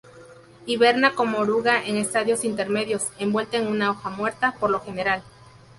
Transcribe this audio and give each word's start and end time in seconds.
Hiberna 0.65 1.13
como 1.13 1.37
oruga 1.37 1.85
en 1.85 1.95
estadios 1.95 2.43
intermedios, 2.43 3.09
envuelta 3.19 3.57
en 3.57 3.67
una 3.67 3.91
hoja 3.91 4.09
muerta, 4.09 4.55
por 4.59 4.71
lo 4.71 4.79
general. 4.81 5.21